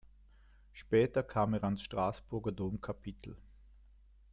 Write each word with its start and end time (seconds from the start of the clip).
Später 0.73 1.21
kam 1.21 1.53
er 1.53 1.63
ans 1.63 1.83
Straßburger 1.83 2.51
Domkapitel. 2.51 3.37